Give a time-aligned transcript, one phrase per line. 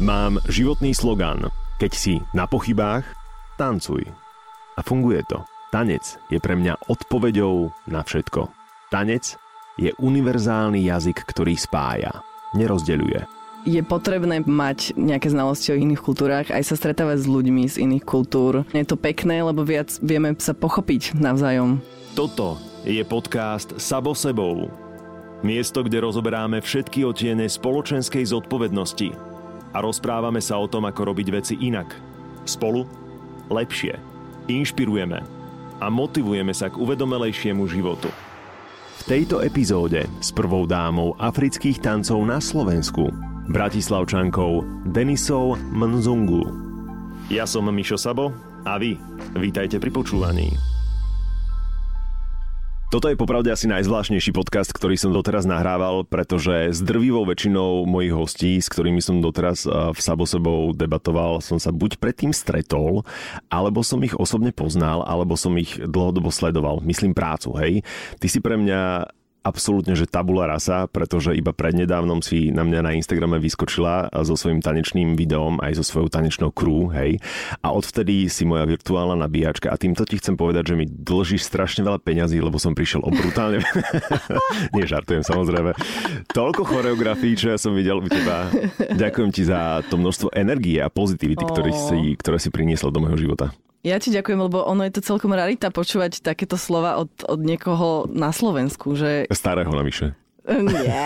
[0.00, 1.52] Mám životný slogan.
[1.76, 3.04] Keď si na pochybách,
[3.60, 4.08] tancuj.
[4.72, 5.44] A funguje to.
[5.68, 8.48] Tanec je pre mňa odpoveďou na všetko.
[8.88, 9.36] Tanec
[9.76, 12.24] je univerzálny jazyk, ktorý spája,
[12.56, 13.28] nerozdeľuje.
[13.68, 18.04] Je potrebné mať nejaké znalosti o iných kultúrach, aj sa stretávať s ľuďmi z iných
[18.08, 18.64] kultúr.
[18.72, 21.76] Je to pekné, lebo viac vieme sa pochopiť navzájom.
[22.16, 22.56] Toto
[22.88, 24.72] je podcast Sabo sebou.
[25.44, 29.29] Miesto, kde rozoberáme všetky otiene spoločenskej zodpovednosti
[29.70, 31.94] a rozprávame sa o tom, ako robiť veci inak.
[32.46, 32.86] Spolu
[33.50, 33.98] lepšie.
[34.50, 35.18] Inšpirujeme
[35.80, 38.10] a motivujeme sa k uvedomelejšiemu životu.
[39.00, 43.08] V tejto epizóde s prvou dámou afrických tancov na Slovensku,
[43.48, 46.44] bratislavčankou Denisou Mnzungu.
[47.32, 48.34] Ja som Mišo Sabo
[48.68, 49.00] a vy
[49.38, 50.69] vítajte pri počúvaní.
[52.90, 58.10] Toto je popravde asi najzvláštnejší podcast, ktorý som doteraz nahrával, pretože s drvivou väčšinou mojich
[58.10, 60.26] hostí, s ktorými som doteraz v Sabo
[60.74, 63.06] debatoval, som sa buď predtým stretol,
[63.46, 66.82] alebo som ich osobne poznal, alebo som ich dlhodobo sledoval.
[66.82, 67.86] Myslím prácu, hej.
[68.18, 69.06] Ty si pre mňa
[69.40, 74.60] absolútne, že tabula rasa, pretože iba prednedávnom si na mňa na Instagrame vyskočila so svojím
[74.60, 77.18] tanečným videom aj so svojou tanečnou crew, hej.
[77.64, 81.84] A odvtedy si moja virtuálna nabíjačka a týmto ti chcem povedať, že mi dlžíš strašne
[81.84, 83.64] veľa peňazí, lebo som prišiel o brutálne...
[84.76, 85.72] Nie, žartujem samozrejme.
[86.30, 88.52] Toľko choreografií, čo ja som videl u teba.
[88.92, 93.16] Ďakujem ti za to množstvo energie a pozitivity, ktoré si, ktoré si priniesla do môjho
[93.16, 93.54] života.
[93.80, 98.04] Ja ti ďakujem, lebo ono je to celkom rarita počúvať takéto slova od, od niekoho
[98.12, 99.24] na Slovensku, že...
[99.32, 100.12] Starého navyše.
[100.50, 101.04] Nie.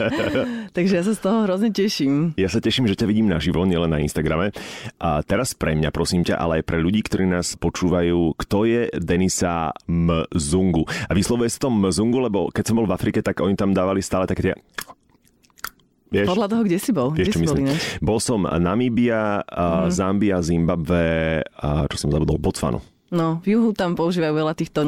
[0.76, 2.36] Takže ja sa z toho hrozne teším.
[2.40, 4.56] Ja sa teším, že ťa vidím naživo, nielen na Instagrame.
[5.00, 8.82] A teraz pre mňa, prosím ťa, ale aj pre ľudí, ktorí nás počúvajú, kto je
[8.96, 10.88] Denisa Mzungu.
[11.08, 14.00] A vyslovuje sa to Mzungu, lebo keď som bol v Afrike, tak oni tam dávali
[14.04, 14.54] stále také tie
[16.12, 17.08] Vieš, Podľa toho, kde si bol?
[17.16, 17.56] Vieš, kde si bol,
[18.04, 19.88] bol som Namíbia, mm.
[19.88, 22.84] Zambia, Zimbabwe a čo som zabudol, Botswanu.
[23.12, 24.84] No, v juhu tam používajú veľa týchto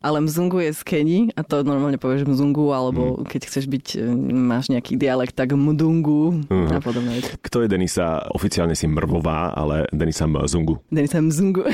[0.00, 3.28] ale mzungu je z Keni a to normálne povieš mzungu, alebo mm.
[3.28, 6.72] keď chceš byť, e, máš nejaký dialekt, tak mdungu mm.
[6.72, 7.20] a podobne.
[7.44, 8.24] Kto je Denisa?
[8.32, 10.80] Oficiálne si Mrvová, ale Denisa Mzungu.
[10.88, 11.68] Denisa Mzungu.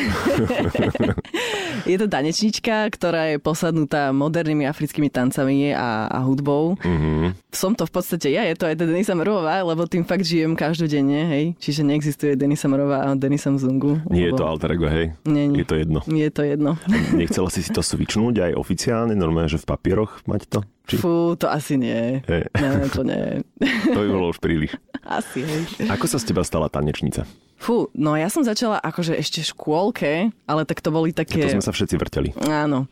[1.91, 6.75] je to tanečnička, ktorá je posadnutá modernými africkými tancami a, a hudbou.
[6.83, 7.55] Mm-hmm.
[7.55, 11.31] Som to v podstate ja, je to aj Denisa Mrvová, lebo tým fakt žijem každodenne,
[11.31, 11.45] hej.
[11.63, 14.03] Čiže neexistuje Denisa Mrvová a Denisa Mzungu.
[14.11, 14.35] Nie lebo...
[14.35, 15.15] je to alter ego, hej?
[15.23, 15.63] Nie, nie.
[15.63, 16.01] Je to jedno.
[16.11, 16.75] Je to jedno.
[17.15, 20.61] Nechcela si si to switch začnúť aj oficiálne, normálne, že v papieroch mať to?
[20.89, 20.97] Či...
[20.97, 22.25] Fú, to asi nie.
[22.25, 22.49] Hey.
[22.57, 23.45] Nie, to nie.
[23.93, 24.73] to by bolo už príliš.
[25.05, 25.87] Asi, hej.
[25.93, 27.29] Ako sa z teba stala tanečnica?
[27.57, 30.13] Fú, no ja som začala akože ešte v škôlke,
[30.45, 31.41] ale tak to boli také...
[31.41, 32.31] Ja to sme sa všetci vrteli.
[32.45, 32.85] Áno.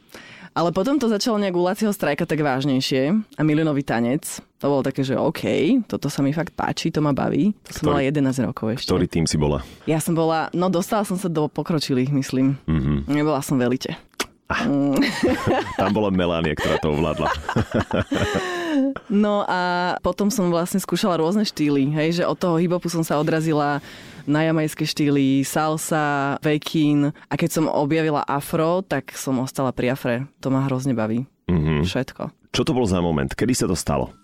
[0.54, 4.38] Ale potom to začalo nejak u Lacieho strajka tak vážnejšie a Milinový tanec.
[4.62, 5.42] To bolo také, že OK,
[5.90, 7.50] toto sa mi fakt páči, to ma baví.
[7.66, 8.86] To som mala 11 rokov ešte.
[8.86, 9.66] Ktorý tým si bola?
[9.90, 12.54] Ja som bola, no dostala som sa do pokročilých, myslím.
[12.70, 12.96] Mm-hmm.
[13.10, 13.98] Nebola som velite.
[15.80, 17.28] Tam bola Melanie, ktorá to ovládla.
[19.08, 23.18] No a potom som vlastne skúšala rôzne štýly, hej, že od toho hibopu som sa
[23.20, 23.78] odrazila
[24.24, 30.24] na jamajské štýly, salsa, vekin a keď som objavila afro, tak som ostala pri afre.
[30.40, 31.28] To ma hrozne baví.
[31.48, 31.84] Mm-hmm.
[31.84, 32.22] Všetko.
[32.56, 33.28] Čo to bol za moment?
[33.36, 34.14] Kedy sa to stalo?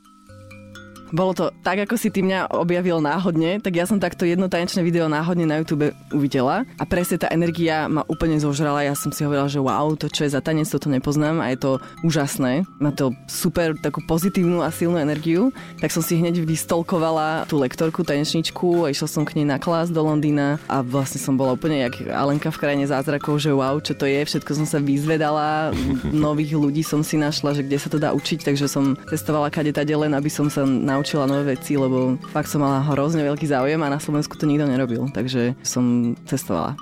[1.10, 4.80] Bolo to tak, ako si ty mňa objavil náhodne, tak ja som takto jedno tanečné
[4.86, 8.86] video náhodne na YouTube uvidela a presne tá energia ma úplne zožrala.
[8.86, 11.58] Ja som si hovorila, že wow, to čo je za tanec, toto nepoznám a je
[11.58, 11.70] to
[12.06, 12.62] úžasné.
[12.78, 15.50] Má to super takú pozitívnu a silnú energiu.
[15.82, 19.90] Tak som si hneď vystolkovala tú lektorku, tanečničku a išla som k nej na klas
[19.90, 23.98] do Londýna a vlastne som bola úplne jak Alenka v krajine zázrakov, že wow, čo
[23.98, 24.22] to je.
[24.22, 25.74] Všetko som sa vyzvedala,
[26.14, 29.74] nových ľudí som si našla, že kde sa to dá učiť, takže som testovala kade
[29.74, 33.80] len, aby som sa naučila naučila nové veci, lebo fakt som mala hrozne veľký záujem
[33.80, 36.76] a na Slovensku to nikto nerobil, takže som cestovala.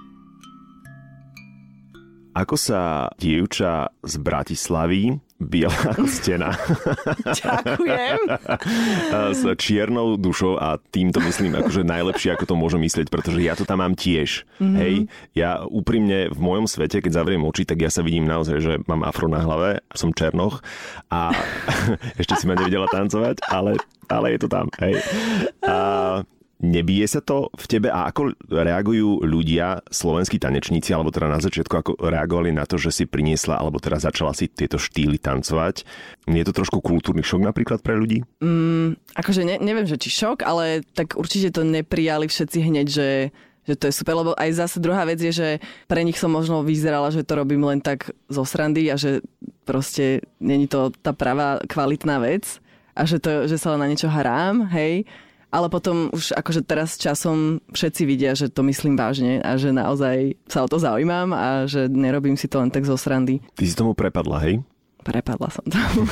[2.34, 6.50] Ako sa dievča z Bratislavy biela ako stena.
[7.22, 8.19] Ďakujem.
[9.38, 13.62] S čiernou dušou a týmto myslím akože najlepšie, ako to môžem myslieť, pretože ja to
[13.62, 14.43] tam mám tiež.
[14.58, 14.76] Mm-hmm.
[14.82, 14.94] Hej,
[15.38, 19.06] ja úprimne v mojom svete, keď zavriem oči, tak ja sa vidím naozaj, že mám
[19.06, 20.61] afro na hlave, som černoch
[21.08, 21.31] a
[22.20, 23.79] ešte si ma nevedela tancovať, ale,
[24.11, 24.67] ale je to tam.
[24.82, 24.99] Hej.
[25.62, 25.76] A
[26.58, 31.70] Nebije sa to v tebe a ako reagujú ľudia, slovenskí tanečníci, alebo teda na začiatku,
[31.70, 35.87] ako reagovali na to, že si priniesla, alebo teda začala si tieto štýly tancovať?
[36.26, 38.26] Je to trošku kultúrny šok napríklad pre ľudí?
[38.43, 43.08] Mm, akože ne, neviem, že či šok, ale tak určite to neprijali všetci hneď, že
[43.69, 45.49] že to je super, lebo aj zase druhá vec je, že
[45.84, 49.20] pre nich som možno vyzerala, že to robím len tak zo srandy a že
[49.69, 52.64] proste není to tá pravá kvalitná vec
[52.96, 55.04] a že, to, že sa len na niečo hrám, hej
[55.49, 60.37] ale potom už akože teraz časom všetci vidia, že to myslím vážne a že naozaj
[60.45, 63.41] sa o to zaujímam a že nerobím si to len tak zo srandy.
[63.56, 64.61] Ty si tomu prepadla, hej?
[65.00, 66.05] Prepadla som tomu.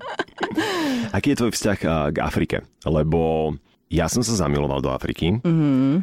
[1.16, 1.78] Aký je tvoj vzťah
[2.10, 2.64] k Afrike?
[2.88, 3.52] Lebo
[3.92, 5.36] ja som sa zamiloval do Afriky.
[5.44, 5.94] Mm-hmm.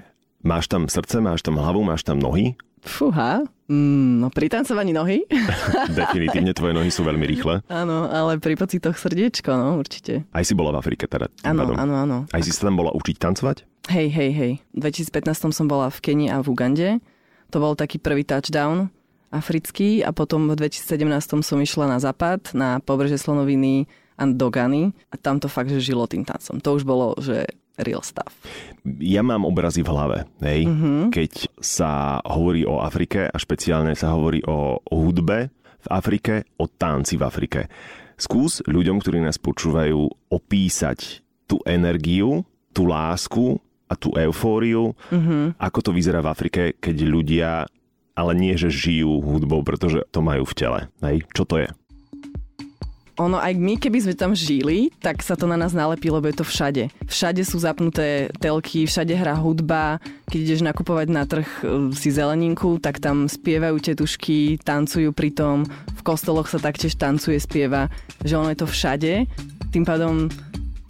[0.46, 2.54] Máš tam srdce, máš tam hlavu, máš tam nohy?
[2.82, 5.22] Fúha, mm, no pri tancovaní nohy.
[5.94, 7.62] Definitívne tvoje nohy sú veľmi rýchle.
[7.70, 10.26] Áno, ale pri pocitoch srdiečko, no určite.
[10.34, 11.30] Aj si bola v Afrike teda?
[11.46, 12.18] Áno, áno, áno.
[12.34, 13.70] Aj si sa tam bola učiť tancovať?
[13.94, 14.52] Hej, hej, hej.
[14.74, 16.90] V 2015 som bola v Kenii a v Ugande.
[17.54, 18.90] To bol taký prvý touchdown
[19.32, 21.08] africký a potom v 2017
[21.42, 23.88] som išla na západ, na pobreže Slonoviny
[24.20, 26.60] a Dogany a tam to fakt, že žilo tým tancom.
[26.60, 27.48] To už bolo, že
[27.86, 28.32] real stuff.
[29.02, 30.66] Ja mám obrazy v hlave, hej?
[30.66, 31.02] Mm-hmm.
[31.14, 31.32] keď
[31.62, 37.26] sa hovorí o Afrike a špeciálne sa hovorí o hudbe v Afrike, o tanci v
[37.26, 37.62] Afrike.
[38.18, 43.58] Skús ľuďom, ktorí nás počúvajú, opísať tú energiu, tú lásku
[43.90, 45.58] a tú eufóriu, mm-hmm.
[45.58, 47.52] ako to vyzerá v Afrike, keď ľudia
[48.12, 50.80] ale nie, že žijú hudbou, pretože to majú v tele.
[51.02, 51.24] Hej?
[51.32, 51.68] Čo to je?
[53.22, 56.42] Ono aj my, keby sme tam žili, tak sa to na nás nalepí, lebo je
[56.42, 56.90] to všade.
[57.06, 60.02] Všade sú zapnuté telky, všade hrá hudba.
[60.28, 65.68] Keď ideš nakupovať na trh e, si zeleninku, tak tam spievajú tetušky, tancujú pritom.
[65.70, 67.92] V kostoloch sa taktiež tancuje, spieva.
[68.26, 69.14] Že ono je to všade.
[69.72, 70.32] Tým pádom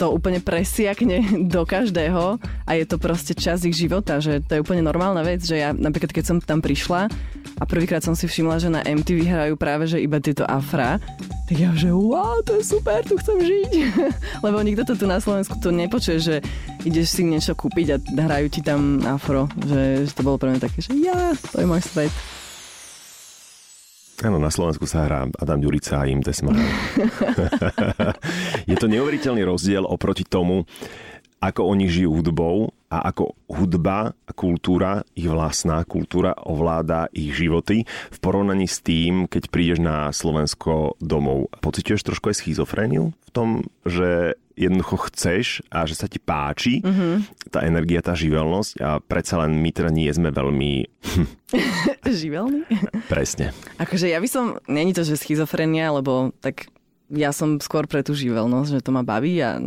[0.01, 1.21] to úplne presiakne
[1.53, 5.45] do každého a je to proste čas ich života, že to je úplne normálna vec,
[5.45, 7.05] že ja napríklad keď som tam prišla
[7.61, 10.97] a prvýkrát som si všimla, že na MTV hrajú práve že iba tieto afra,
[11.45, 13.71] tak ja že wow, to je super, tu chcem žiť.
[14.45, 16.35] Lebo nikto to tu na Slovensku to nepočuje, že
[16.81, 20.61] ideš si niečo kúpiť a hrajú ti tam afro, že, že to bolo pre mňa
[20.65, 22.09] také, že ja, to je môj svet.
[24.21, 26.61] Áno, na Slovensku sa hrá Adam Ďurica a im Tesmana.
[28.69, 30.65] je to neuveriteľný rozdiel oproti tomu,
[31.41, 37.87] ako oni žijú hudbou a ako hudba a kultúra, ich vlastná kultúra ovláda ich životy
[37.87, 41.49] v porovnaní s tým, keď prídeš na Slovensko domov.
[41.65, 47.49] Pocituješ trošku aj schizofréniu v tom, že jednoducho chceš a že sa ti páči mm-hmm.
[47.49, 50.85] tá energia, tá živelnosť a predsa len my teda nie sme veľmi...
[52.21, 52.67] Živelný?
[53.07, 53.55] Presne.
[53.81, 56.69] Akože ja by som, není to, že schizofrenia, lebo tak
[57.11, 59.59] ja som skôr pre tú živelnosť, že to ma baví a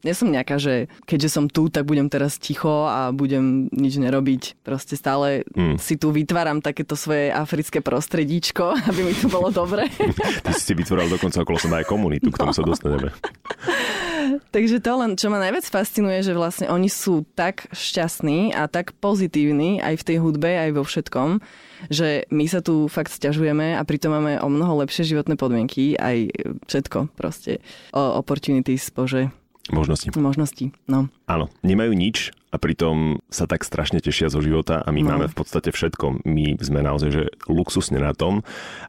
[0.00, 4.64] nie som nejaká, že keďže som tu, tak budem teraz ticho a budem nič nerobiť.
[4.64, 5.76] Proste stále mm.
[5.76, 9.86] si tu vytváram takéto svoje africké prostredíčko, aby mi to bolo dobre.
[10.44, 13.12] Ty si si vytvoril dokonca okolo seba aj komunitu, k tomu sa dostaneme.
[14.54, 18.94] Takže to len, čo ma najviac fascinuje, že vlastne oni sú tak šťastní a tak
[18.98, 21.42] pozitívni aj v tej hudbe, aj vo všetkom,
[21.88, 26.28] že my sa tu fakt stiažujeme a pritom máme o mnoho lepšie životné podmienky, aj
[26.68, 27.64] všetko proste.
[27.96, 29.32] O opportunities, bože.
[29.70, 30.10] Možnosti.
[30.18, 31.06] Možnosti, no.
[31.30, 35.08] Áno, nemajú nič a pritom sa tak strašne tešia zo života a my no.
[35.14, 36.26] máme v podstate všetko.
[36.26, 38.42] My sme naozaj že luxusne na tom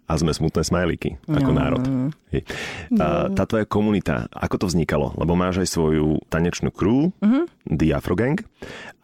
[0.10, 1.84] a sme smutné smajlíky ako no, národ.
[1.86, 2.10] No.
[2.34, 2.42] Hej.
[2.98, 5.14] A tá tvoja komunita, ako to vznikalo?
[5.14, 7.46] Lebo máš aj svoju tanečnú crew, uh-huh.
[7.70, 8.42] The Afro Gang,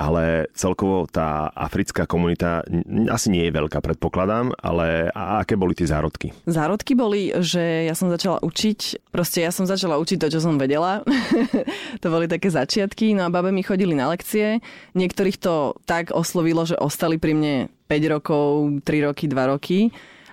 [0.02, 2.66] ale celkovo tá africká komunita
[3.14, 6.34] asi nie je veľká, predpokladám, ale a aké boli tie zárodky?
[6.50, 10.58] Zárodky boli, že ja som začala učiť, proste ja som začala učiť to, čo som
[10.58, 11.06] vedela.
[12.02, 14.64] to boli také začiatky, no a babe mi chodili na lekcie.
[14.96, 17.56] Niektorých to tak oslovilo, že ostali pri mne
[17.92, 18.48] 5 rokov,
[18.88, 19.80] 3 roky, 2 roky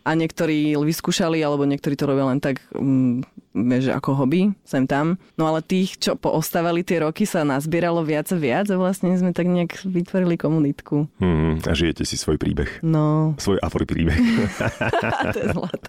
[0.04, 3.24] a niektorí vyskúšali, alebo niektorí to robia len tak, um,
[3.56, 5.16] vieš, ako hobby, sem tam.
[5.40, 9.32] No ale tých, čo poostávali tie roky, sa nazbieralo viac a viac a vlastne sme
[9.32, 11.08] tak nejak vytvorili komunitku.
[11.24, 12.84] Hmm, a žijete si svoj príbeh.
[12.84, 13.32] No.
[13.40, 14.16] Svoj afori príbeh.
[15.34, 15.88] to je zlaté.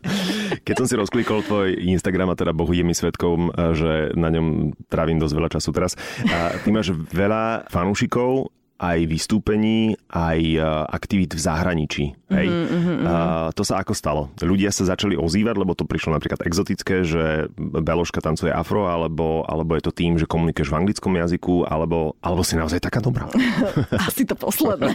[0.63, 4.71] Keď som si rozklikol tvoj Instagram a teda Bohu je mi svetkom, že na ňom
[4.87, 5.99] trávim dosť veľa času teraz.
[6.31, 10.59] A ty máš veľa fanúšikov aj vystúpení, aj e,
[10.91, 12.05] aktivít v zahraničí.
[12.27, 12.47] Hej.
[12.51, 13.07] Mm-hmm, mm-hmm.
[13.07, 13.15] A
[13.55, 14.21] to sa ako stalo?
[14.41, 19.79] Ľudia sa začali ozývať, lebo to prišlo napríklad exotické, že Beloška tancuje afro, alebo, alebo
[19.79, 23.31] je to tým, že komunikuješ v anglickom jazyku, alebo, alebo si naozaj taká dobrá.
[24.09, 24.91] Asi to posledné.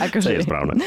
[0.00, 0.28] akože...
[0.32, 0.74] To je správne.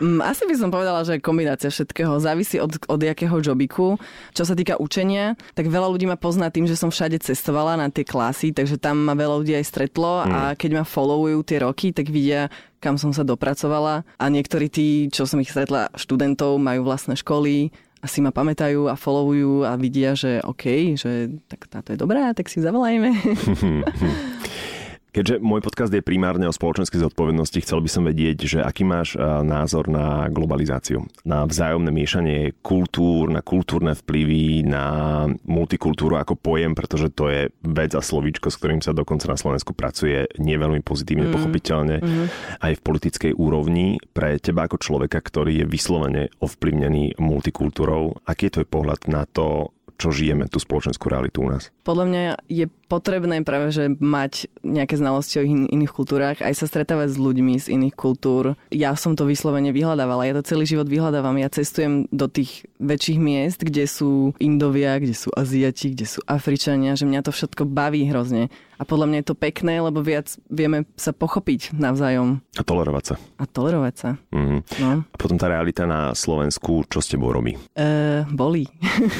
[0.00, 4.00] Mm, asi by som povedala, že kombinácia všetkého závisí od, od jakého jobiku.
[4.32, 7.92] Čo sa týka učenia, tak veľa ľudí ma pozná tým, že som všade cestovala na
[7.92, 10.45] tie klasy, takže tam ma veľa ľudí aj stretlo mm.
[10.50, 14.06] A keď ma followujú tie roky, tak vidia, kam som sa dopracovala.
[14.20, 17.74] A niektorí tí, čo som ich stretla, študentov, majú vlastné školy,
[18.04, 22.30] a si ma pamätajú a followujú a vidia, že OK, že tak táto je dobrá,
[22.36, 23.10] tak si zavolajme.
[25.16, 29.16] Keďže môj podcast je primárne o spoločenskej zodpovednosti, chcel by som vedieť, že aký máš
[29.40, 37.08] názor na globalizáciu, na vzájomné miešanie kultúr, na kultúrne vplyvy, na multikultúru ako pojem, pretože
[37.16, 41.32] to je vec a slovíčko, s ktorým sa dokonca na Slovensku pracuje nie veľmi pozitívne,
[41.32, 41.32] mm.
[41.32, 42.26] pochopiteľne, mm.
[42.60, 43.96] aj v politickej úrovni.
[44.12, 49.72] Pre teba ako človeka, ktorý je vyslovene ovplyvnený multikultúrou, aký je tvoj pohľad na to,
[49.96, 51.72] čo žijeme, tú spoločenskú realitu u nás?
[51.80, 56.66] Podľa mňa je potrebné práve, že mať nejaké znalosti o in- iných kultúrach, aj sa
[56.70, 58.54] stretávať s ľuďmi z iných kultúr.
[58.70, 61.36] Ja som to vyslovene vyhľadávala, ja to celý život vyhľadávam.
[61.38, 66.94] Ja cestujem do tých väčších miest, kde sú Indovia, kde sú Aziati, kde sú Afričania,
[66.94, 68.48] že mňa to všetko baví hrozne.
[68.76, 72.44] A podľa mňa je to pekné, lebo viac vieme sa pochopiť navzájom.
[72.60, 73.14] A tolerovať sa.
[73.40, 74.10] A tolerovať sa.
[74.36, 74.60] Mm.
[74.84, 74.88] No.
[75.08, 77.56] A potom tá realita na Slovensku, čo s tebou robí?
[77.72, 78.68] Uh, boli.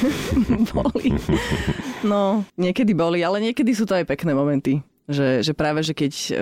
[0.77, 1.09] boli.
[2.05, 4.83] No, niekedy boli, ale niekedy sú to aj pekné momenty.
[5.07, 6.41] Že, že práve, že keď, e,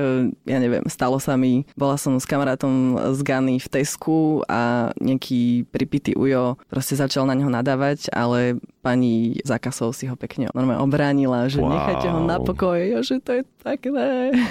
[0.49, 5.69] ja neviem, stalo sa mi, bola som s kamarátom z Gany v Tesku a nejaký
[5.69, 10.81] pripitý ujo proste začal na neho nadávať, ale pani za kasou si ho pekne normálne
[10.81, 11.77] obránila, že wow.
[11.77, 13.93] nechajte ho na pokoj, že to je také.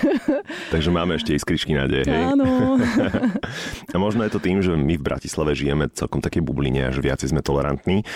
[0.75, 2.38] Takže máme ešte iskričky nádej, hej?
[2.38, 2.78] Áno.
[3.94, 7.35] a možno je to tým, že my v Bratislave žijeme celkom také bubline že viacej
[7.35, 8.06] sme tolerantní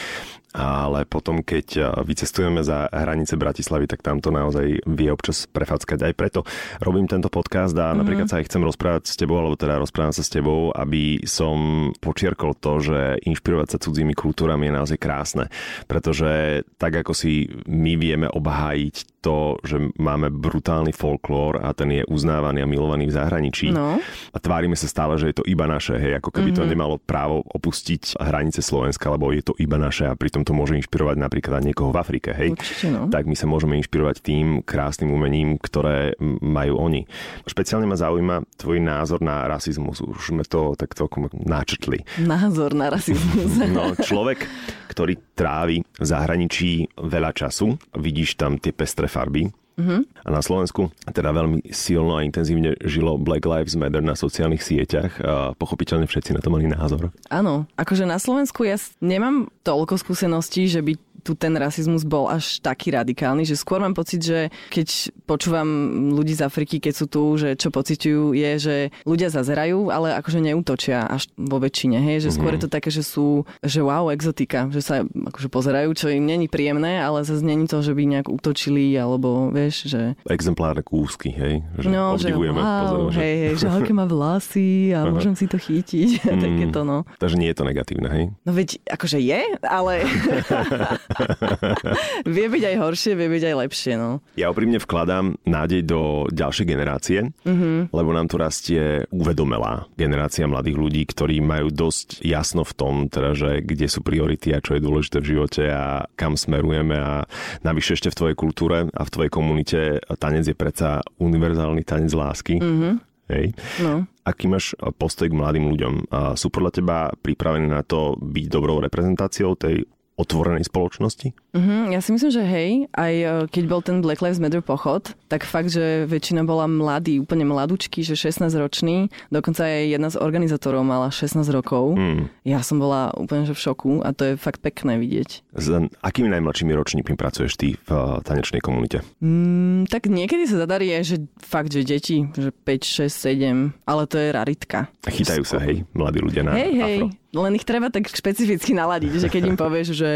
[0.56, 6.08] ale potom, keď vycestujeme za hranice Bratislavy, tak tam to naozaj vie občas prefackať.
[6.08, 6.48] Aj preto
[6.80, 7.98] robím tento podcast a mm-hmm.
[8.00, 11.90] napríklad sa aj chcem rozprávať s tebou, alebo teda rozprávam sa s tebou, aby som
[12.00, 15.44] počiarkol to, že inšpirovať sa cudzími kultúrami je naozaj krásne.
[15.84, 22.02] Pretože tak, ako si my vieme obhájiť to, že máme brutálny folklór a ten je
[22.06, 23.74] uznávaný a milovaný v zahraničí.
[23.74, 23.98] No.
[24.30, 26.58] A tvárime sa stále, že je to iba naše, hej, ako keby mm-hmm.
[26.58, 26.70] to mhm.
[26.70, 31.16] nemalo právo opustiť hranice Slovenska, lebo je to iba naše a pritom to môže inšpirovať
[31.18, 32.54] napríklad aj niekoho v Afrike, hej.
[32.54, 33.06] Určite, no.
[33.08, 37.06] Tak my sa môžeme inšpirovať tým krásnym umením, ktoré majú oni.
[37.48, 40.02] Špeciálne ma zaujíma tvoj názor na rasizmus.
[40.04, 42.04] Už sme to tak celkom načrtli.
[42.20, 43.58] Názor na rasizmus.
[43.76, 44.44] no, človek,
[44.90, 49.48] ktorý trávi v zahraničí veľa času, vidíš tam tie pestré farby.
[49.78, 50.26] Mm-hmm.
[50.26, 55.22] A na Slovensku teda veľmi silno a intenzívne žilo Black Lives Matter na sociálnych sieťach
[55.22, 57.14] a pochopiteľne všetci na to mali názor.
[57.30, 62.62] Áno, akože na Slovensku ja nemám toľko skúseností, že by tu ten rasizmus bol až
[62.62, 65.68] taký radikálny, že skôr mám pocit, že keď počúvam
[66.14, 70.40] ľudí z Afriky, keď sú tu, že čo pociťujú, je, že ľudia zazerajú, ale akože
[70.40, 74.70] neútočia až vo väčšine, hej, že skôr je to také, že sú, že wow, exotika,
[74.70, 78.28] že sa akože pozerajú, čo im není príjemné, ale zase není to, že by nejak
[78.30, 80.16] útočili, alebo vieš, že...
[80.28, 82.58] Exemplárne kúsky, hej, že no, obdivujeme.
[82.58, 83.18] Že wow, pozor, že...
[83.20, 87.04] hej, hej, že aké má vlasy a môžem si to chytiť, mm, takéto, no.
[87.18, 88.24] Takže nie je to negatívne, hej?
[88.44, 89.92] No veď, akože je, ale...
[92.36, 94.20] vie byť aj horšie, vie byť aj lepšie, no.
[94.36, 97.92] Ja úprimne vkladám nádej do ďalšej generácie, mm-hmm.
[97.92, 103.34] lebo nám tu rastie uvedomelá generácia mladých ľudí, ktorí majú dosť jasno v tom, teda,
[103.34, 107.24] že kde sú priority a čo je dôležité v živote a kam smerujeme a
[107.64, 109.80] navyše ešte v tvojej kultúre a v tvojej komunite
[110.20, 112.60] tanec je predsa univerzálny tanec lásky.
[112.60, 112.94] Mm-hmm.
[113.28, 113.52] Hej.
[113.84, 114.08] No.
[114.24, 116.08] Aký máš postoj k mladým ľuďom?
[116.36, 119.84] Sú podľa teba pripravení na to byť dobrou reprezentáciou tej
[120.18, 121.30] otvorenej spoločnosti?
[121.54, 125.14] Uh-huh, ja si myslím, že hej, aj e, keď bol ten Black Lives Matter pochod,
[125.30, 130.18] tak fakt, že väčšina bola mladí, úplne mladúčky, že 16 roční, dokonca aj jedna z
[130.18, 131.94] organizátorov mala 16 rokov.
[131.94, 132.26] Mm.
[132.42, 135.54] Ja som bola úplne že v šoku a to je fakt pekné vidieť.
[135.54, 135.66] S
[136.02, 139.06] akými najmladšími ročníkmi pracuješ ty v e, tanečnej komunite?
[139.22, 144.16] Mm, tak niekedy sa zadarí že fakt, že deti, že 5, 6, 7, ale to
[144.18, 144.90] je raritka.
[145.06, 147.06] Chytajú sa, hej, mladí ľudia na hej, hej, afro.
[147.38, 150.10] Len ich treba tak špecificky naladiť, že keď im povieš, že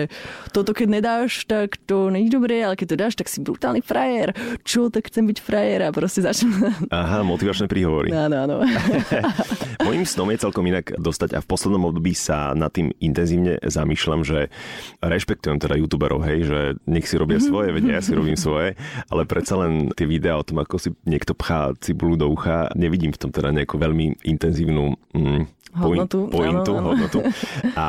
[0.50, 4.34] toto keď nedáš, tak to není dobré, ale keď to dáš, tak si brutálny frajer.
[4.66, 6.52] Čo, tak chcem byť frajer a proste začnem.
[6.90, 8.10] Aha, motivačné príhovory.
[8.10, 8.56] Áno, áno.
[9.86, 14.22] Mojím snom je celkom inak dostať a v poslednom období sa nad tým intenzívne zamýšľam,
[14.26, 14.50] že
[15.02, 18.74] rešpektujem teda youtuberov, hej, že nech si robia svoje, veď ja si robím svoje,
[19.10, 23.12] ale predsa len tie videá o tom, ako si niekto pchá cibulu do ucha, nevidím
[23.12, 26.28] v tom teda nejakú veľmi intenzívnu mm, hodnotu.
[26.28, 26.88] Pointu, áno, áno.
[26.92, 27.18] hodnotu.
[27.78, 27.86] A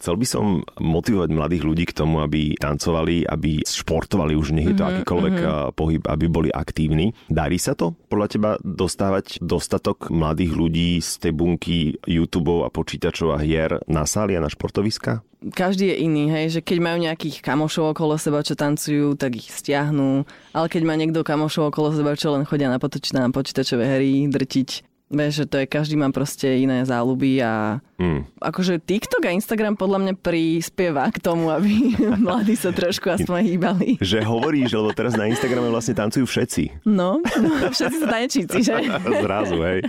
[0.00, 0.44] chcel by som
[0.80, 5.36] motivovať mladých ľudí k tomu, aby tancovali, aby športovali, už nech je to mm-hmm, akýkoľvek
[5.36, 5.74] mm-hmm.
[5.76, 7.12] pohyb, aby boli aktívni.
[7.28, 13.36] Darí sa to podľa teba dostávať dostatok mladých ľudí z tej bunky YouTube a počítačov
[13.36, 15.20] a hier na sály a na športoviska?
[15.38, 19.46] každý je iný, hej, že keď majú nejakých kamošov okolo seba, čo tancujú, tak ich
[19.46, 23.86] stiahnu, ale keď má niekto kamošov okolo seba, čo len chodia na, potoč- na počítačové
[23.86, 28.44] hry, drtiť, Vieš, že to je, každý má proste iné záľuby a mm.
[28.44, 33.88] akože TikTok a Instagram podľa mňa prispieva k tomu, aby mladí sa trošku aspoň hýbali.
[34.04, 36.84] Že hovoríš, lebo teraz na Instagrame vlastne tancujú všetci.
[36.84, 38.76] No, no všetci sú tanečníci, že?
[39.24, 39.80] Zrazu, hej.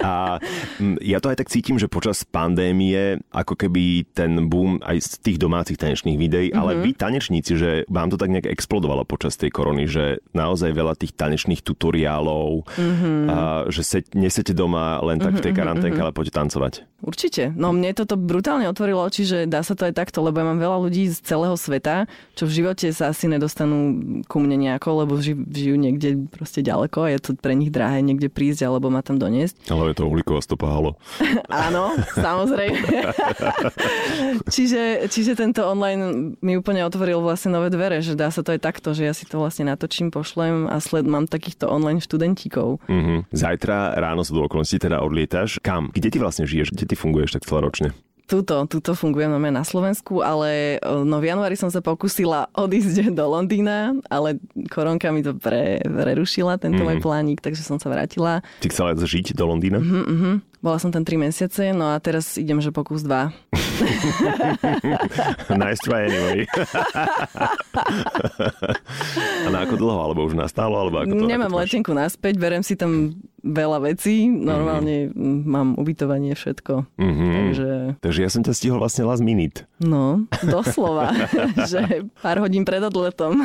[0.00, 0.40] A
[0.80, 5.08] mm, ja to aj tak cítim, že počas pandémie ako keby ten boom aj z
[5.20, 6.60] tých domácich tanečných videí, mm-hmm.
[6.64, 10.96] ale vy tanečníci, že vám to tak nejak explodovalo počas tej korony, že naozaj veľa
[10.96, 13.18] tých tanečných tutoriálov, mm-hmm.
[13.28, 16.12] a, že se, nesete doma len tak v tej mhm, mhm, karanténke, mm-hmm.
[16.14, 16.72] ale poďte tancovať.
[17.02, 17.50] Určite.
[17.58, 20.62] No mne toto brutálne otvorilo oči, že dá sa to aj takto, lebo ja mám
[20.62, 22.06] veľa ľudí z celého sveta,
[22.38, 27.02] čo v živote sa asi nedostanú ku mne nejako, lebo ži, žijú niekde proste ďaleko
[27.02, 29.66] a je to pre nich drahé niekde prísť alebo ma tam doniesť.
[29.66, 30.94] Ale je to uhlíková stopa, halo.
[31.50, 32.86] Áno, samozrejme.
[34.54, 38.62] čiže, čiže tento online mi úplne otvoril vlastne nové dvere, že dá sa to aj
[38.62, 42.78] takto, že ja si to vlastne natočím, pošlem a sled mám takýchto online študentíkov.
[42.86, 43.34] Mm-hmm.
[43.34, 45.58] Zajtra ráno sa do okolností teda odlietaš.
[45.66, 45.90] Kam?
[45.90, 46.70] Kde ty vlastne žiješ?
[46.70, 47.96] Kde ty funguješ tak celoročne?
[48.28, 53.96] Tuto, tuto fungujem na Slovensku, ale no v januári som sa pokusila odísť do Londýna,
[54.12, 54.36] ale
[54.68, 56.86] koronka mi to pre, prerušila, tento mm.
[56.86, 57.04] môj mhm.
[57.04, 58.44] plánik, takže som sa vrátila.
[58.60, 59.80] Ty chcela žiť do Londýna?
[59.80, 60.44] Uh-huh.
[60.62, 63.34] Bola som tam 3 mesiace, no a teraz idem, že pokus 2.
[65.58, 66.46] nice try anyway.
[69.42, 69.98] a na ako dlho?
[70.06, 70.78] Alebo už nastalo?
[70.78, 74.30] Alebo ako to, Nemám ako letenku naspäť, berem si tam veľa vecí.
[74.30, 75.42] Normálne mm-hmm.
[75.42, 76.86] mám ubytovanie, všetko.
[76.94, 77.32] Mm-hmm.
[77.34, 77.70] Takže...
[77.98, 79.66] Takže ja som ťa stihol vlastne last minute.
[79.82, 81.10] No, doslova.
[81.70, 83.42] že pár hodín pred odletom.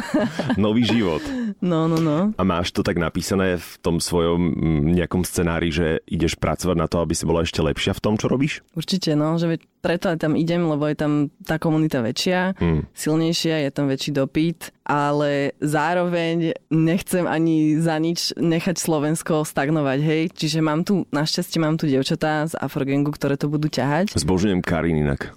[0.55, 1.25] Nový život.
[1.59, 2.37] No, no, no.
[2.37, 4.53] A máš to tak napísané v tom svojom
[4.93, 8.27] nejakom scenári, že ideš pracovať na to, aby si bola ešte lepšia v tom, čo
[8.27, 8.59] robíš?
[8.75, 12.91] Určite, no, že preto aj tam idem, lebo je tam tá komunita väčšia, mm.
[12.91, 20.23] silnejšia, je tam väčší dopyt, ale zároveň nechcem ani za nič nechať Slovensko stagnovať, hej.
[20.35, 24.11] Čiže mám tu, našťastie mám tu dievčatá z Afrogengu, ktoré to budú ťahať.
[24.19, 25.31] Zbožujem Karin inak.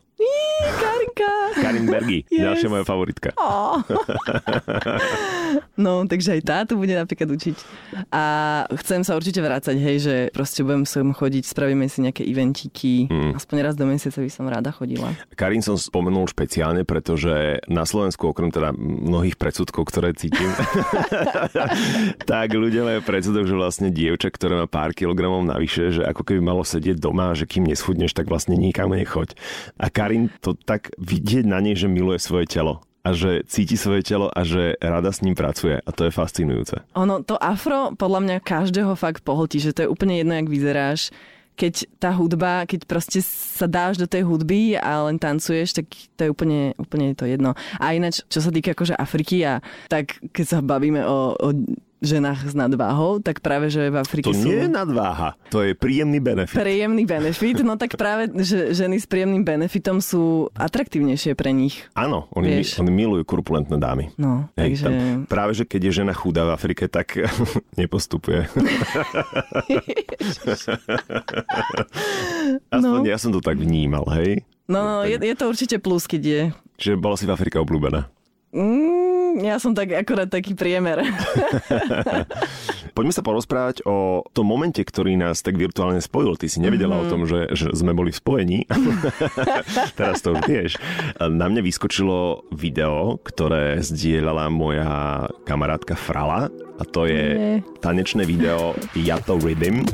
[0.61, 0.83] Karinka.
[0.83, 1.00] Karin
[1.87, 2.42] Bergy, yes.
[2.47, 3.35] ďalšia moja favoritka.
[3.37, 3.83] Oh.
[5.85, 7.57] no, takže aj táto bude napríklad učiť.
[8.14, 8.23] A
[8.80, 13.11] chcem sa určite vrácať, hej, že proste budem sem chodiť, spravíme si nejaké eventíky.
[13.11, 13.35] Hmm.
[13.35, 15.11] Aspoň raz do mesiaca by som rada chodila.
[15.35, 20.49] Karin som spomenul špeciálne, pretože na Slovensku, okrem teda mnohých predsudkov, ktoré cítim,
[22.30, 26.40] tak ľudia majú predsudok, že vlastne dievča, ktoré má pár kilogramov navyše, že ako keby
[26.40, 29.35] malo sedieť doma, že kým neschudneš, tak vlastne nikam nechoď.
[29.81, 30.92] A Karin to tak
[31.40, 35.09] vidieť na nej, že miluje svoje telo a že cíti svoje telo a že rada
[35.09, 36.85] s ním pracuje a to je fascinujúce.
[36.92, 41.09] Ono, to afro podľa mňa každého fakt pohltí, že to je úplne jedno, jak vyzeráš.
[41.57, 46.29] Keď tá hudba, keď proste sa dáš do tej hudby a len tancuješ, tak to
[46.29, 47.57] je úplne, úplne to jedno.
[47.81, 51.48] A ináč, čo sa týka akože Afriky a tak keď sa bavíme o, o
[52.01, 54.49] ženách s nadváhou, tak práve, že v Afrike to sú...
[54.49, 56.57] Nie je nadváha, to je príjemný benefit.
[56.57, 61.85] Príjemný benefit, no tak práve, že ženy s príjemným benefitom sú atraktívnejšie pre nich.
[61.93, 64.11] Áno, oni, oni milujú korpulentné dámy.
[64.17, 64.89] No, Hej, takže...
[64.89, 67.21] Tam, práve, že keď je žena chudá v Afrike, tak
[67.81, 68.49] nepostupuje.
[72.75, 73.09] Aspoň no.
[73.09, 74.43] ja som to tak vnímal, hej?
[74.71, 76.43] No, no je, je to určite plus, keď je.
[76.81, 78.19] Čiže bola si v Afrike obľúbená.
[78.51, 81.07] Mm, ja som tak akorát taký priemer.
[82.99, 86.35] Poďme sa porozprávať o tom momente, ktorý nás tak virtuálne spojil.
[86.35, 87.07] Ty si nevedela mm-hmm.
[87.07, 88.59] o tom, že, že sme boli v spojení.
[89.99, 90.73] Teraz to už vieš.
[91.23, 94.91] Na mňa vyskočilo video, ktoré zdieľala moja
[95.47, 99.87] kamarátka Frala a to je tanečné video Yato Rhythm.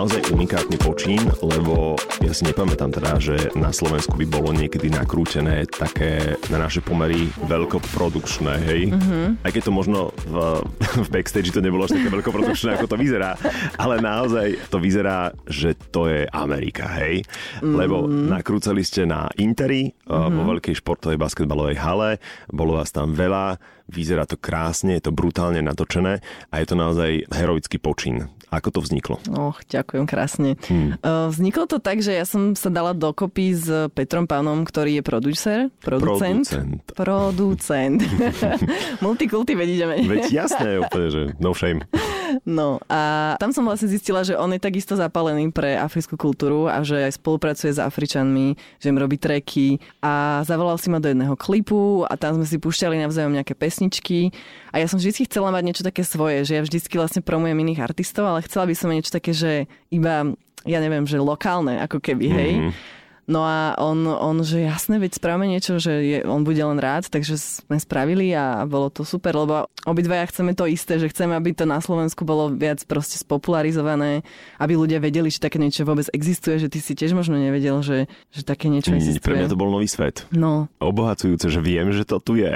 [0.00, 1.92] Naozaj unikátny počín, lebo
[2.24, 7.28] ja si nepamätám teda, že na Slovensku by bolo niekedy nakrútené také na naše pomery
[7.44, 8.96] veľkoprodukčné, hej?
[8.96, 9.44] Mm-hmm.
[9.44, 10.64] Aj keď to možno v,
[11.04, 13.36] v backstage to nebolo až také veľkoprodukčné, ako to vyzerá,
[13.76, 17.20] ale naozaj to vyzerá, že to je Amerika, hej?
[17.60, 17.76] Mm-hmm.
[17.76, 20.32] Lebo nakrúcali ste na Interi, mm-hmm.
[20.32, 22.16] vo veľkej športovej basketbalovej hale,
[22.48, 27.28] bolo vás tam veľa, vyzerá to krásne, je to brutálne natočené a je to naozaj
[27.28, 28.32] heroický počin.
[28.50, 29.22] Ako to vzniklo?
[29.30, 30.58] Och, ďakujem krásne.
[30.66, 30.98] Hmm.
[31.30, 35.58] Vzniklo to tak, že ja som sa dala dokopy s Petrom Pánom, ktorý je producer.
[35.78, 36.50] Producent.
[36.50, 36.82] Producent.
[36.98, 38.00] Producent.
[39.06, 41.86] Multikulty, vedíte Veď jasné, úplne, že no shame.
[42.46, 46.84] No a tam som vlastne zistila, že on je takisto zapálený pre africkú kultúru a
[46.84, 51.34] že aj spolupracuje s Afričanmi, že im robí treky a zavolal si ma do jedného
[51.34, 54.30] klipu a tam sme si púšťali navzájom nejaké pesničky
[54.70, 57.82] a ja som vždy chcela mať niečo také svoje, že ja vždycky vlastne promujem iných
[57.82, 60.34] artistov, ale chcela by som niečo také, že iba,
[60.68, 62.52] ja neviem, že lokálne, ako keby, hej.
[62.60, 62.99] Mm-hmm.
[63.30, 67.06] No a on, on že jasné, veď spravíme niečo, že je, on bude len rád,
[67.06, 71.54] takže sme spravili a bolo to super, lebo obidvaja chceme to isté, že chceme, aby
[71.54, 74.26] to na Slovensku bolo viac proste spopularizované,
[74.58, 78.10] aby ľudia vedeli, že také niečo vôbec existuje, že ty si tiež možno nevedel, že,
[78.34, 79.22] že také niečo existuje.
[79.22, 80.26] Pre mňa to bol nový svet.
[80.34, 80.66] No.
[80.82, 82.50] Obohacujúce, že viem, že to tu je.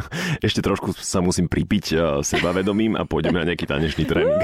[0.46, 4.38] Ešte trošku sa musím pripiť uh, sebavedomím a pôjdeme na nejaký tanečný tréning.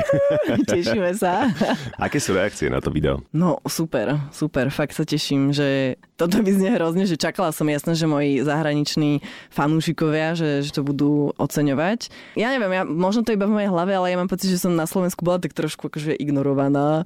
[0.66, 1.46] Tešíme sa.
[2.02, 3.22] Aké sú reakcie na to video?
[3.30, 5.75] No super, super, fakt sa teším, že
[6.16, 9.20] toto by znie hrozne, že čakala som jasné, že moji zahraniční
[9.52, 12.08] fanúšikovia, že, že to budú oceňovať.
[12.40, 14.72] Ja neviem, ja, možno to iba v mojej hlave, ale ja mám pocit, že som
[14.72, 17.04] na Slovensku bola tak trošku akože ignorovaná,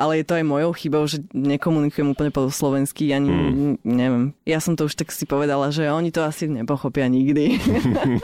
[0.00, 3.84] ale je to aj mojou chybou, že nekomunikujem úplne po slovensky, ani mm.
[3.84, 4.32] neviem.
[4.48, 7.60] Ja som to už tak si povedala, že oni to asi nepochopia nikdy.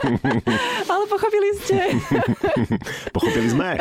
[0.91, 1.77] ale pochopili ste.
[3.13, 3.77] pochopili sme.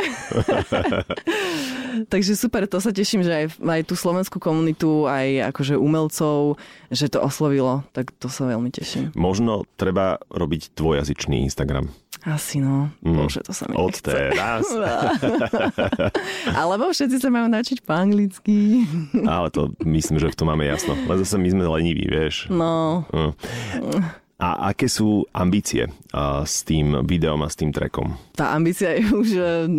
[2.13, 6.57] Takže super, to sa teším, že aj, aj tú slovenskú komunitu, aj akože umelcov,
[6.89, 9.13] že to oslovilo, tak to sa veľmi teším.
[9.13, 11.93] Možno treba robiť dvojazyčný Instagram.
[12.25, 12.89] Asi no.
[13.03, 13.19] Mm.
[13.19, 14.65] Bože, to sa mi Od teraz.
[16.61, 18.87] Alebo všetci sa majú načiť po anglicky.
[19.27, 20.95] Ale to myslím, že v tom máme jasno.
[20.95, 22.47] Ale zase my sme leniví, vieš.
[22.47, 23.05] No.
[23.11, 23.35] Mm.
[24.43, 25.87] A aké sú ambície
[26.43, 28.19] s tým videom a s tým trackom?
[28.35, 29.71] Tá ambícia je už, uh,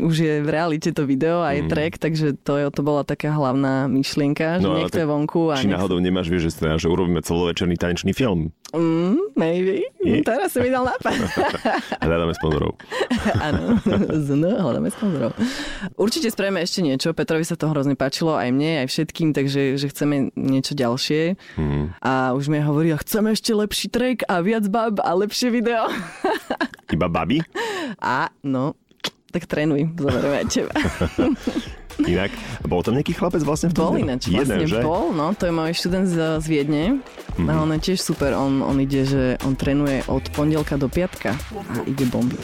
[0.00, 1.68] už je v realite to video a je mm.
[1.68, 5.52] track, takže to, je, to bola taká hlavná myšlienka, že no, niekto je vonku.
[5.52, 6.04] A či náhodou sa...
[6.08, 8.56] nemáš, vieš, že, že urobíme celovečerný tanečný film?
[8.74, 9.86] Mm, maybe.
[10.02, 10.26] Je?
[10.26, 11.14] Teraz si mi dal nápad.
[12.06, 12.74] hľadáme sponzorov.
[13.46, 13.78] Áno,
[14.34, 15.32] no, hľadáme sponzorov.
[15.94, 17.14] Určite spravíme ešte niečo.
[17.14, 21.38] Petrovi sa to hrozne páčilo, aj mne, aj všetkým, takže že chceme niečo ďalšie.
[21.54, 21.94] Mm.
[22.02, 25.86] A už mi hovorí, chceme ešte lepší track a viac bab a lepšie video.
[26.90, 27.38] Iba baby?
[28.02, 28.74] A, no,
[29.30, 30.74] tak trénuj, zoberieme aj teba.
[32.04, 32.32] Inak,
[32.68, 33.96] bol tam nejaký chlapec vlastne v tom?
[33.96, 34.84] Bol ináč, vlastne Jeden, že?
[34.84, 36.84] bol, no, to je môj študent z, z Viedne.
[37.00, 37.48] Mm-hmm.
[37.48, 41.32] A on je tiež super, on, on ide, že on trénuje od pondelka do piatka
[41.56, 42.36] a ide bomby.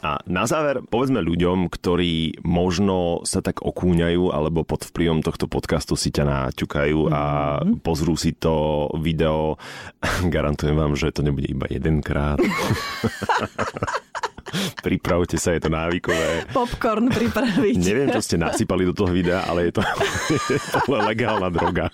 [0.00, 5.92] A na záver povedzme ľuďom, ktorí možno sa tak okúňajú alebo pod vplyvom tohto podcastu
[5.92, 7.16] si ťa naťukajú mm-hmm.
[7.16, 7.22] a
[7.60, 7.84] mhm.
[7.84, 9.60] pozrú si to video.
[10.34, 12.40] Garantujem vám, že to nebude iba jedenkrát.
[14.86, 16.50] Pripravte sa, je to návykové.
[16.50, 17.74] Popcorn pripraviť.
[17.78, 19.82] Neviem, čo ste nasypali do toho videa, ale je to,
[20.54, 21.92] je to legálna droga.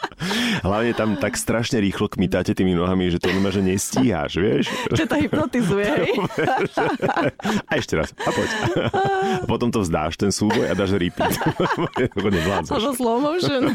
[0.66, 4.64] Hlavne tam tak strašne rýchlo kmitáte tými nohami, že to nemá, že nestíhaš, vieš?
[4.92, 5.90] Že to hypnotizuje?
[7.68, 8.14] A ešte raz.
[8.22, 8.50] A poď.
[9.42, 11.34] A potom to vzdáš, ten súboj a dáš repeat.
[12.16, 13.72] Alebo slow motion.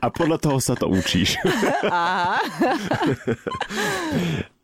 [0.00, 1.38] A podľa toho sa to učíš.
[1.86, 2.40] Aha.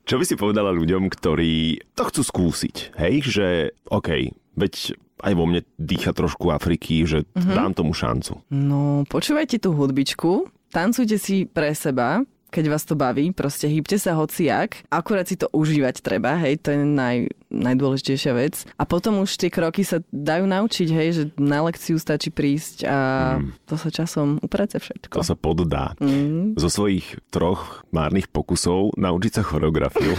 [0.08, 2.96] Čo by si povedala ľuďom, ktorí to chcú skúsiť?
[2.96, 3.46] Hej, že
[3.92, 7.52] OK, veď aj vo mne dýcha trošku Afriky, že mm-hmm.
[7.52, 8.40] dám tomu šancu.
[8.48, 14.16] No, počúvajte tú hudbičku, tancujte si pre seba, keď vás to baví, proste hýbte sa
[14.16, 18.64] hociak, akurát si to užívať treba, hej, to je naj, najdôležitejšia vec.
[18.76, 22.96] A potom už tie kroky sa dajú naučiť, hej, že na lekciu stačí prísť a
[23.40, 23.66] mm.
[23.68, 25.20] to sa časom uprece všetko.
[25.20, 25.96] To sa poddá.
[26.00, 26.56] Mm.
[26.60, 30.12] Zo svojich troch márnych pokusov naučiť sa choreografiu.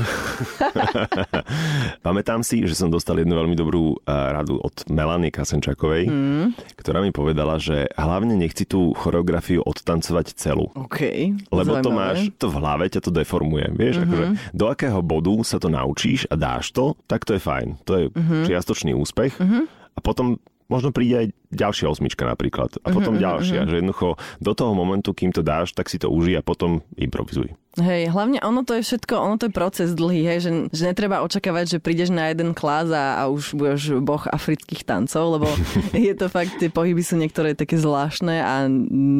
[2.05, 6.45] Pamätám si, že som dostal jednu veľmi dobrú radu od Melanie Kasenčakovej, mm.
[6.81, 10.73] ktorá mi povedala, že hlavne nechci tú choreografiu odtancovať celú.
[10.89, 11.33] Okay.
[11.53, 11.85] Lebo Zaujímavé.
[11.85, 13.67] to máš to v hlave, ťa to deformuje.
[13.73, 14.05] Vieš, mm-hmm.
[14.09, 17.67] akože do akého bodu sa to naučíš a dáš to, tak to je fajn.
[17.87, 18.43] To je mm-hmm.
[18.47, 19.39] čiastočný úspech.
[19.39, 19.63] Mm-hmm.
[19.95, 22.77] A potom možno príde aj ďalšia osmička napríklad.
[22.85, 23.59] A potom mm-hmm, ďalšia.
[23.61, 23.71] Mm-hmm.
[23.73, 24.07] Že jednoducho
[24.41, 27.53] do toho momentu, kým to dáš, tak si to užij a potom improvizuj.
[27.77, 31.21] Hej, hlavne ono to je všetko, ono to je proces dlhý, hej, že, že netreba
[31.21, 35.47] očakávať, že prídeš na jeden klás a, a už budeš boh afrických tancov, lebo
[35.93, 38.65] je to fakt, tie pohyby sú niektoré také zvláštne a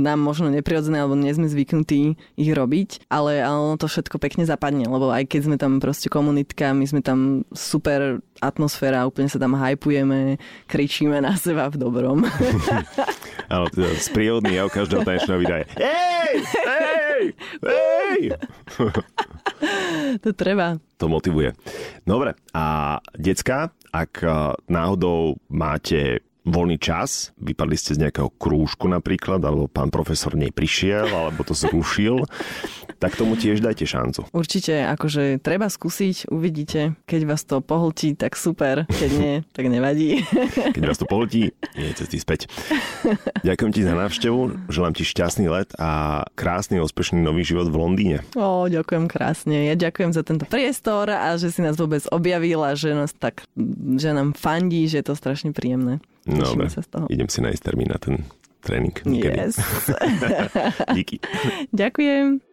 [0.01, 4.49] nám možno neprirodzené, alebo nie sme zvyknutí ich robiť, ale, ale ono to všetko pekne
[4.49, 9.37] zapadne, lebo aj keď sme tam proste komunitka, my sme tam super atmosféra, úplne sa
[9.37, 12.18] tam hypujeme, kričíme na seba v dobrom.
[13.53, 16.35] Áno, teda sprievodný jav každého tanečného videa Hej!
[16.45, 17.23] Hej!
[17.65, 18.19] Hej!
[20.23, 20.77] to treba.
[21.01, 21.55] To motivuje.
[22.05, 24.21] Dobre, a decka, ak
[24.69, 31.43] náhodou máte voľný čas, vypadli ste z nejakého krúžku napríklad, alebo pán profesor neprišiel, alebo
[31.43, 32.23] to zrušil,
[32.99, 34.27] tak tomu tiež dajte šancu.
[34.31, 36.99] Určite, akože treba skúsiť, uvidíte.
[37.07, 38.83] Keď vás to pohltí, tak super.
[38.87, 40.23] Keď nie, tak nevadí.
[40.75, 42.51] Keď vás to pohltí, nie cesty späť.
[43.43, 48.17] Ďakujem ti za návštevu, želám ti šťastný let a krásny, úspešný nový život v Londýne.
[48.35, 49.71] Ó, ďakujem krásne.
[49.71, 53.47] Ja ďakujem za tento priestor a že si nás vôbec objavil a že nás tak,
[53.95, 56.03] že nám fandí, že je to strašne príjemné.
[56.37, 57.05] Dobre, sa z toho.
[57.09, 58.21] idem si nájsť termín na ten
[58.61, 58.93] tréning.
[58.93, 59.37] Niekedy.
[59.39, 59.55] Yes.
[60.97, 61.17] Díky.
[61.73, 62.43] Ďakujem.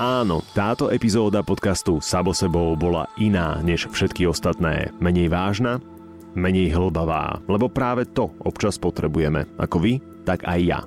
[0.00, 4.88] Áno, táto epizóda podcastu Sabo sebou bola iná než všetky ostatné.
[5.04, 5.84] Menej vážna,
[6.32, 9.44] menej hlbavá, lebo práve to občas potrebujeme.
[9.60, 10.80] Ako vy, tak aj ja.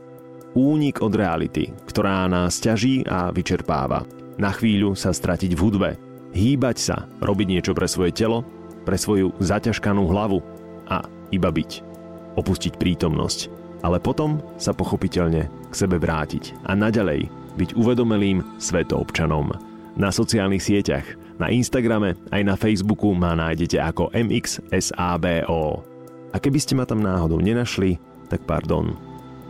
[0.57, 4.07] Únik od reality, ktorá nás ťaží a vyčerpáva.
[4.41, 5.89] Na chvíľu sa stratiť v hudbe.
[6.35, 8.43] Hýbať sa, robiť niečo pre svoje telo,
[8.83, 10.41] pre svoju zaťažkanú hlavu
[10.89, 11.94] a iba byť.
[12.35, 13.63] Opustiť prítomnosť.
[13.83, 19.53] Ale potom sa pochopiteľne k sebe vrátiť a naďalej byť uvedomelým svetoobčanom.
[19.95, 21.05] Na sociálnych sieťach,
[21.39, 25.83] na Instagrame aj na Facebooku ma nájdete ako MXSABO.
[26.31, 27.95] A keby ste ma tam náhodou nenašli,
[28.27, 28.95] tak pardon,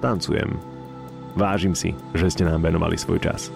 [0.04, 0.58] tancujem.
[1.34, 3.50] Vážim si, že ste nám venovali svoj čas.